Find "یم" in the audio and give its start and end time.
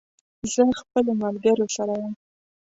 2.01-2.13